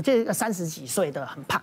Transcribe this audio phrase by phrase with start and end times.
[0.00, 1.62] 我记得一个三十几岁的很胖。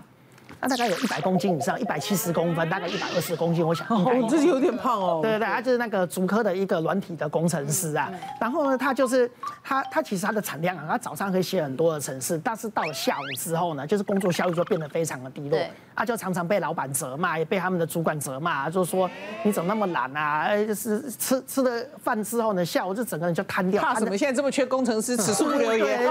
[0.59, 3.87] 他大概有一百公斤以上，一百七十公分，大概一百二十公斤，我想。
[3.89, 5.19] 哦，自己有点胖哦。
[5.21, 8.12] 对对对，他就是那个竹科的一个软体的工程师啊。
[8.39, 9.30] 然后呢，他就是
[9.64, 15.59] 他他其实他的产量啊，他早上可以写很多的程式，但是到了下午之后呢，就是工作效率就变得非常的低落。
[15.96, 19.10] 他就常常被老板责骂，也被他们的主管责骂，就说
[19.44, 20.42] 你怎么那么懒啊？
[20.42, 23.82] 哎，就是吃吃了饭之后呢，下午就整个人就瘫掉。
[23.82, 24.16] 怕什么？
[24.16, 26.08] 现在这么缺工程师，此处不留爷。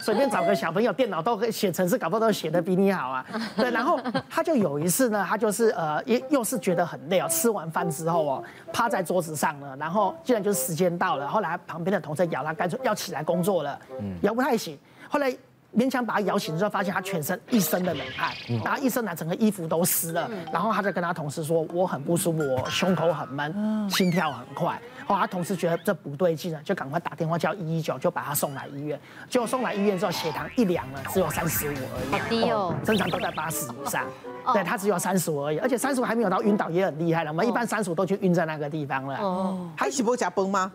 [0.00, 3.26] 随便找个小朋友，电脑都可以写程式，搞不好都写的比你好啊。
[3.56, 15.36] 对，然后他就有一次呢，他就是呃，也又是觉得很累哦，吃完饭之后哦，趴在桌子上呢，然后既然就是时间到了，后来旁边的同事咬他，干脆要起来工作了，嗯摇不太醒，后来。
[15.76, 18.32] 勉强把他摇醒之后，发现他全身一身的冷汗，
[18.64, 20.28] 然后一身呢，整个衣服都湿了。
[20.52, 28.98] 然后他就跟他同事说：“我很不舒服，我胸口很闷，心跳很快。”后来他同事觉得这不对劲了，就赶快打电话叫一一九，就把他送来医院。
[29.28, 34.04] 结果送来医院之后，血糖一量呢，只有三十五而已，好低哦，正常都在八十以上。
[34.52, 37.30] 对，他只有三十五而已，而且三十五还没有到晕倒，也很厉害了。
[37.30, 39.16] 我们一般三十五都去晕在那个地方了。
[39.18, 40.72] 哦，还起波加崩吗？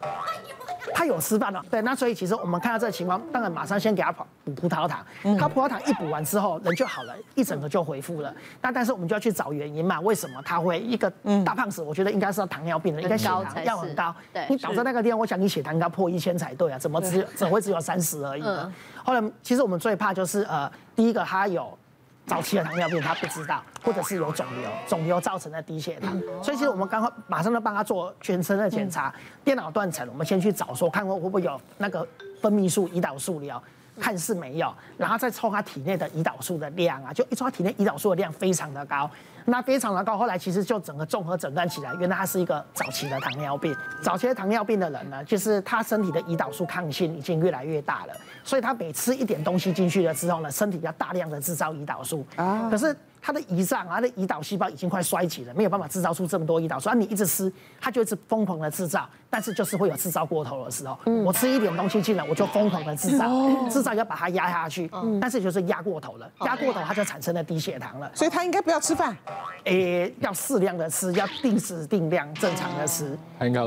[0.93, 5.05] 他有吃饭了，对，那所以其实我们看到这个情况，当然马上先给他补补葡萄糖，
[5.39, 8.33] 他葡萄糖一补完之后，人就好了，一整个就恢复了。
[8.61, 11.11] 那但是我们就要去找原因嘛，为什么他会一个
[11.45, 11.81] 大胖子？
[11.81, 14.13] 我觉得应该是要糖尿病的，应该血糖要很高。
[14.33, 18.71] 对，你倒在那个地方，我想你血糖应该破一千才对啊，怎么只 怎么会只有三十而已呢？
[19.03, 21.77] 后来其实我们最怕就是呃，第一个他有。
[22.25, 32.07] 早期的糖尿病他不知道，或者是有肿瘤，肿瘤造成的低血糖，所以其实我们刚刚马上就帮他做全身的检查，电脑断层，我们先去找说看会不会有那个
[32.41, 33.61] 分泌素、胰岛素瘤。
[33.99, 39.07] 看似没有，然后再抽他体内的胰岛素的量啊，就一抽他体内胰岛素的量非常的高，
[39.45, 43.75] 那非常的高，后来其实就整个综合诊断起来，原来他是一个早期的糖尿病。
[44.01, 52.95] 早期的糖尿病的人呢，就是他身体的胰岛素抗性已经越来越大了，所以他每吃一点东西进去了之后呢，身体要大量的制造胰岛素啊，可是。
[53.23, 56.89] 他的胰脏啊，他的胰岛细胞已经快衰竭了，没有办法制造出这么多胰岛素。
[56.89, 60.99] 啊，你一直吃，他就一直疯狂的制造，但是就是会有制造过头的时候。
[61.23, 63.25] 我吃一点东西进来，我就疯狂的制造，
[63.69, 68.11] 制造要把它压下去，但是就是压过头了，压过头它就产生了低血糖了。
[68.13, 69.15] 所以他应该不要吃饭，
[69.63, 73.17] 诶，要适量的吃，要定时定量正常的吃。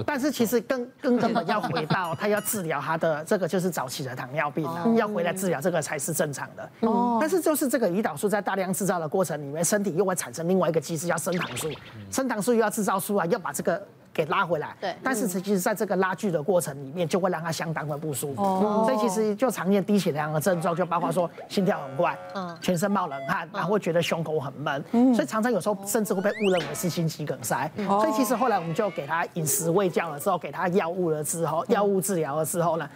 [0.06, 6.70] 但是其实更更根本要回到他要治疗他的这个就是早期的糖尿病了，要回来治疗这个才是正常的。
[6.80, 11.70] 哦，但是就是这个胰岛素在大量制造的过程里面，身体又会产生另外一个机制，叫升糖素。
[12.10, 13.80] 升糖素又要制造出来，要把这个
[14.12, 14.74] 给拉回来。
[14.80, 14.94] 对。
[15.02, 18.42] 但是其实在这个拉锯的过程里面，就会让他相当的不舒服。
[18.42, 18.84] 哦。
[18.86, 24.84] 所以其实就常见低血糖的症状，就包括说心跳很快，嗯，全身冒冷汗，然后会觉得胸口很闷。
[24.92, 25.14] 嗯。
[25.14, 27.70] 所以常常有时候甚至会被误认为是心肌梗塞。
[27.88, 28.00] 哦。
[28.00, 32.88] 所以其实后来我们就给他饮食喂教了之后，给他药物了之后，药物治疗了之后呢，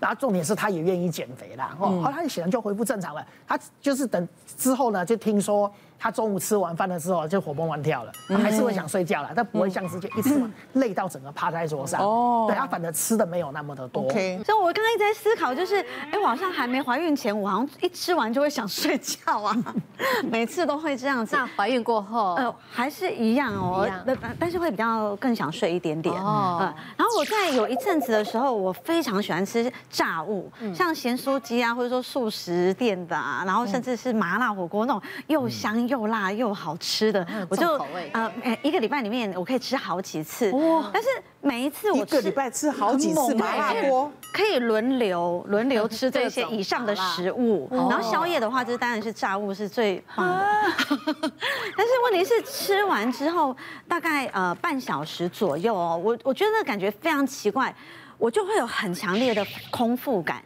[0.00, 1.76] 然后重点是他也愿意减肥啦。
[1.78, 2.00] 哦。
[2.02, 3.24] 后来他血糖就恢复正常了。
[3.46, 4.26] 他就是等
[4.56, 5.70] 之后呢，就听说。
[6.02, 10.42] 他中午吃完饭的时候就活蹦乱跳了，他还是会想睡觉了，但不会像之前一直
[10.72, 12.00] 累到整个趴在桌上。
[12.00, 14.02] 哦，对，他反正吃的没有那么的多。
[14.02, 15.76] OK，所以我刚刚一直在思考，就是
[16.10, 19.56] 哎，我好像还没怀孕前，我好像一吃完就会想睡觉啊，
[20.28, 21.36] 每次都会这样子。
[21.36, 26.12] 那怀孕过后，呃，还是一样哦，但但是会比较更想睡一点点。
[26.16, 26.58] 哦，
[26.96, 37.66] 然后我在有一阵子的时候，我非常喜欢吃炸物，像咸酥鸡啊，或者说素食店的啊，然后甚至是麻辣火锅那种又香又辣又好吃的，我就
[38.12, 38.32] 呃，
[38.62, 40.50] 一个礼拜里面我可以吃好几次。
[40.52, 40.90] 哇！
[40.90, 41.08] 但是
[41.42, 47.68] 每一次我一个礼拜吃好几次麻辣锅，可以轮流轮流吃这些以上的食物。
[47.70, 50.46] 然后宵夜的话，就是当然是炸物是最棒的。
[51.76, 53.54] 但是问题是吃完之后
[53.86, 57.74] 大概呃半小时左右哦，我我觉得那感觉非常奇怪，
[58.16, 60.42] 我就会有很强烈的空腹感。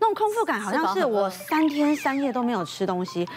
[0.00, 3.28] 那种空腹感好像是我三天三夜都没有吃东西，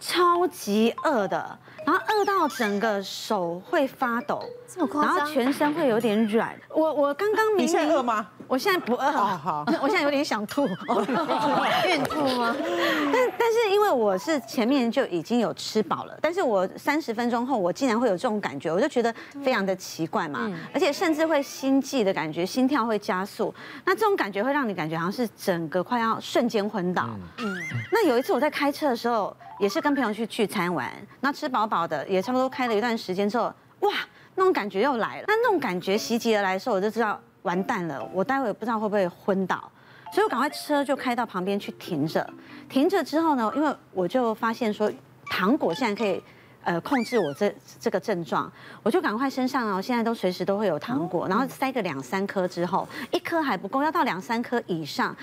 [0.00, 4.42] 超级饿的，然后饿到整个手会发抖，
[4.76, 6.52] 然后全身会有点软。
[6.74, 8.26] 我我刚刚明明，你现在饿吗？
[8.48, 10.66] 我现在不饿，好， 我现在有点想吐，
[11.86, 12.54] 孕吐吗？
[13.12, 23.54] 但但是因为我是前面就已经有吃饱了，但是我三十分钟后我竟然会有这种感觉，我就觉得非常的奇怪嘛，而且甚至会心悸的感觉，心跳会加速，
[23.84, 27.08] 那这种感觉会让你感觉好像是整个快要瞬间昏倒。
[27.38, 27.56] 嗯，
[27.92, 33.44] 那有一次我在开车的时候，也是跟朋友去聚餐玩，那吃饱饱的，也差不多开了一段时间之后，
[33.80, 33.92] 哇，
[34.34, 37.20] 那种感觉又来了，那那种感觉袭击而来的时候，我就知道。
[37.42, 39.70] 完蛋了，我待会不知道会不会昏倒，
[40.12, 42.28] 所以我赶快车就开到旁边去停着。
[42.68, 44.90] 停着之后呢，因为我就发现说
[45.30, 46.20] 糖果现在可以
[46.64, 48.50] 呃控制我这这个症状，
[48.82, 55.14] 我就赶快身上哦现在都随时都会有糖果，然后塞个两三颗之后，一颗还不够，要到两三颗以上，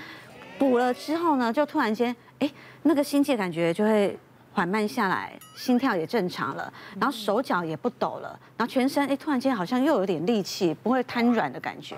[0.58, 2.16] 补了之后呢，就突然间。
[2.40, 2.50] 哎，
[2.82, 4.18] 那个心悸感觉就会
[4.54, 11.96] 缓慢下来，心跳也正常了，然后手脚也不抖了，然后全身哎突然间好像又有点力气，不会瘫软的感觉。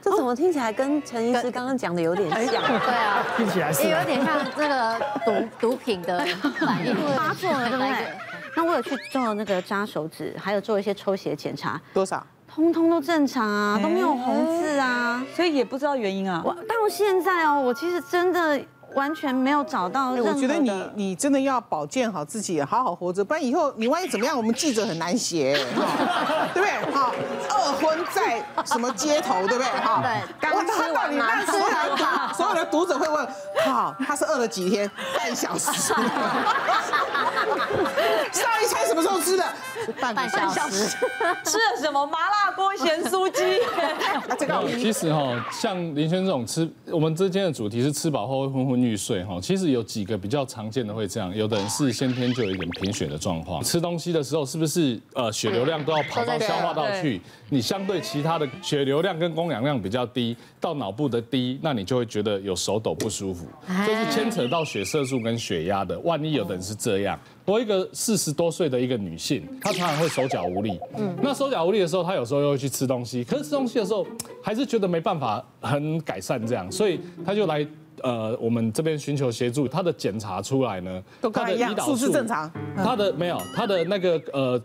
[0.00, 2.62] 这怎么听起来跟陈医师刚刚讲的有点像？
[2.62, 6.24] 对啊， 听起来是也有点像这个毒 毒品的
[6.60, 8.12] 反应 发作了，对不对？
[8.54, 12.24] 那我有去做那个扎手指，还有做一些抽血检查，多少？
[12.46, 16.40] 通通都正常啊，都没有红字啊，所以也不知道原因啊。
[16.44, 18.60] 我到现在哦，我其实真的。
[18.96, 20.30] 完全没有找到任何。
[20.30, 25.52] 我觉得你你真的要保健好自己，好好活着，不然以后你万一怎么样，我们记者很难写，
[26.54, 26.92] 对不对？
[26.92, 27.12] 哈，
[27.50, 29.66] 二婚在什么街头，对不对？
[29.80, 33.28] 哈，对，刚吃完嘛，所有的读所有的读者会问，
[33.66, 34.90] 好，他是饿了几天？
[35.16, 35.92] 半小时。
[40.00, 40.96] 半小时。
[41.44, 42.06] 吃了什么？
[42.06, 43.42] 麻辣锅、咸酥鸡。
[44.38, 49.38] 这个其实哈，像林轩这种吃，我们之间的主题是吃饱后会昏昏欲睡哈。
[49.40, 57.20] 其实有几个比较常见的会这样，有的人是先天就有一点贫血的状况，吃东西的时候是不是呃血流量都要跑到消化道去？
[57.48, 63.46] 你相对其他的血流量跟供氧量比较低，到脑部的低，那你就会觉得有手抖不舒服，
[63.86, 65.98] 这是牵扯到血色素跟血压的。
[66.00, 67.18] 万一有的人是这样。
[67.46, 70.78] 我一个四十多岁的一个女性，她常常会手脚无力。
[70.98, 74.04] 嗯，那手脚无力的时候，她有时候又会去吃东西，可是吃东西的时候，
[74.42, 77.64] 还是觉得没办法很改善这样，所以她就来
[78.02, 79.68] 呃我们这边寻求协助。
[79.68, 84.60] 她的检查出来呢，她的胰岛素是正常，她的没有，她的那个呃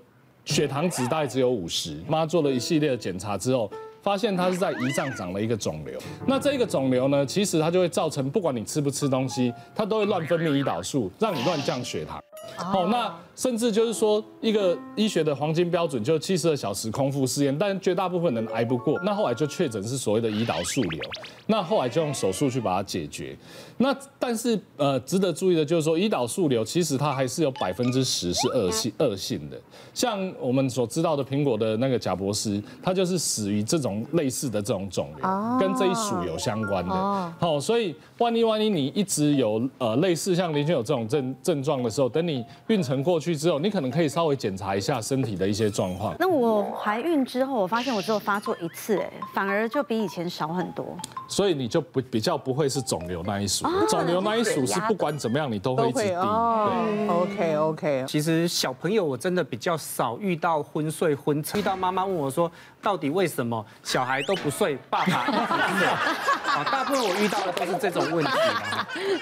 [0.45, 1.99] 血糖值大概只有五十。
[2.07, 5.99] 妈做了一系列的检查之后，发现她是在胰脏长了一个肿瘤。
[6.25, 12.19] 那这个肿瘤呢，其实它就会造成，不管你吃不吃东西，它都会乱分泌胰岛素，让你乱降血糖。
[12.57, 21.01] 好，那甚至就是说，一个医学的黄金标准就是七十二小时空腹试验，但绝大部分人挨不过，那后来就确诊是所谓的胰岛素瘤，
[21.47, 23.35] 那后来就用手术去把它解决。
[23.77, 29.59] 那但是呃，值得注意的就是说，胰岛素瘤其实它还是有百分之十是恶性恶性的，
[29.93, 37.33] 像我们所知道的苹果的那个贾博士，他就是死于这种类似的这种肿瘤，跟这一属有相关的。
[37.39, 46.15] 好，所以万一万一你一直有呃类似像林轩有这种症症状的时候，等你孕程过去之后，你可能可以稍微检查一下身体的一些状况。
[46.19, 50.85] 那我怀孕之后，我发现我只有发作一次，哎，反而就比以前少很多。
[51.27, 56.09] 所以你就不比较不会是肿瘤那一属，肿瘤那一属是不管怎么样你都会一直低。
[56.09, 58.05] 对，OK OK。
[58.07, 62.51] 其实小朋友我真的比较少遇到昏睡昏沉，遇到妈妈问我说，
[62.81, 65.87] 到底为什么小孩都不睡，爸爸 一直睡？
[65.87, 68.31] 啊，大部分我遇到的都是这种问题。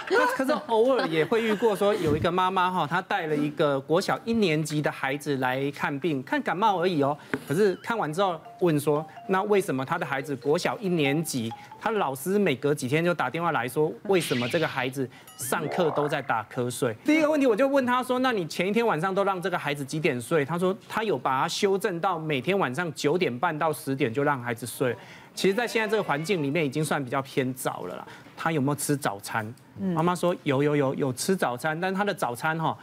[0.09, 7.17] 那可是偶尔也会遇过说，有一个妈妈哈，她带了一个国小一年级的孩子来看病，看感冒而已哦。
[7.47, 11.51] 可是看完之后问说，那为什么他的孩子国小一年级，
[11.81, 16.95] 他老师每隔几天就打电话来说，为什么这个孩子上课都在打瞌睡？
[17.03, 20.45] 第一个问题我就问他说，那你前一天晚上都让这个孩子几点睡？
[20.45, 24.95] 他说他有把他修正到每天晚上九点半到十点就让孩子睡。
[25.33, 28.05] 其实，在现在这个环境里面，已经算比较偏早了啦。
[28.35, 29.53] 他有没有吃早餐？
[29.79, 32.77] 妈妈说有有有有吃早餐，但他的早餐哈，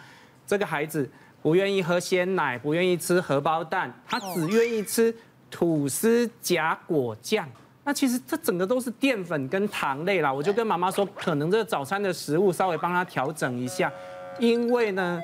[0.46, 1.08] 这个孩子
[1.42, 5.14] 不愿意喝鲜奶，不愿意吃荷包蛋，他只愿意吃
[5.50, 7.48] 吐司夹果酱。
[7.84, 10.32] 那其实这整个都是淀粉跟糖类啦。
[10.32, 13.92] 我就跟妈妈说，可能这个早餐的食物稍微帮他调整一下，
[14.40, 15.20] 因为呢，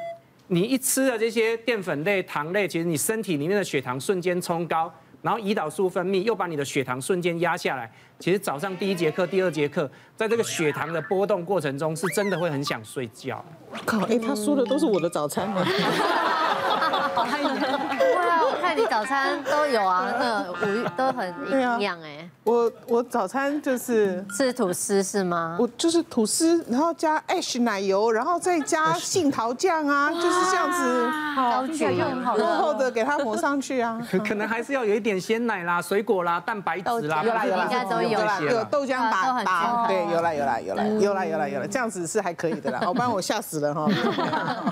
[0.47, 4.93] 你一吃了这些淀粉类、糖类，其实你身体里面的血糖瞬间冲高。
[5.23, 13.45] 然后胰岛素分泌又把你的血糖瞬间压下来，其实早上第一节课、第二节课，在这个血糖的波动过程中，是真的会很想睡觉。
[13.87, 15.65] 靠，哎，他说的都是我的早餐吗？
[18.75, 22.29] 你早餐都有啊， 那个五都很营养哎。
[22.45, 25.57] 我我早餐就是吃吐司是吗？
[25.61, 34.01] 我就是吐司，然后加 H 奶油，然后再加杏桃酱啊，就是这样子，好卷，厚厚的给它抹上去啊。
[34.27, 42.81] 可能还是要有一点鲜奶啦、水果啦、蛋白质啦，有啦有啦，应该都有有豆浆打打，对，有啦有啦有啦有啦有啦有啦，这样子是还可以的啦。
[42.83, 43.87] 好不然我吓死了哈。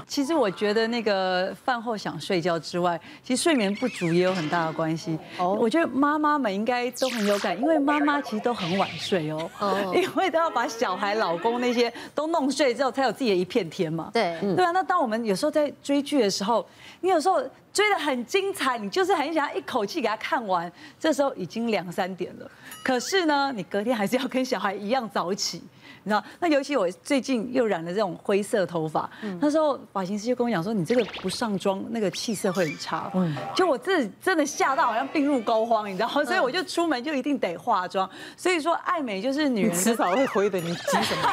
[0.08, 5.18] 其实我觉得那个饭后想睡觉之外，其实睡眠不足也有很大的关系。
[5.38, 9.50] 哦，我觉得妈妈们应该都很有感，因为妈妈其实都很晚睡哦。
[9.58, 9.92] 哦。
[9.94, 14.10] 因为都要把小孩、老公那些都弄睡之后，才有自己的一片天嘛。
[14.12, 14.38] 对。
[14.56, 16.64] 对啊，那当我们有时候在追剧的时候，
[17.00, 22.50] 你有时候追得很精彩，你就是很想要一口气给他看完，这时候已经两三点了。
[22.82, 25.62] 可是呢，你隔天还是要跟小孩一样早起。
[26.02, 26.24] 你知道？
[26.38, 33.10] 那尤其我最近又染了这种灰色头发，那时候发型师就跟我讲说，你这个不上妆，那个气色会很差。
[33.14, 36.08] 嗯，就我自己真的吓到，好像病入膏肓，你知道？
[36.08, 38.08] 所以我就出门就一定得化妆。
[38.34, 41.28] 所以说，爱美就是女人迟早会灰的，你急什么？